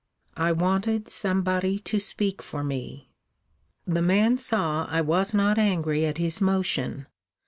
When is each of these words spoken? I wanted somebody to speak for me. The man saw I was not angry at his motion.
I 0.35 0.51
wanted 0.51 1.09
somebody 1.09 1.77
to 1.77 1.99
speak 1.99 2.41
for 2.41 2.63
me. 2.63 3.11
The 3.85 4.01
man 4.01 4.39
saw 4.39 4.85
I 4.85 5.01
was 5.01 5.31
not 5.35 5.59
angry 5.59 6.07
at 6.07 6.17
his 6.17 6.41
motion. 6.41 7.05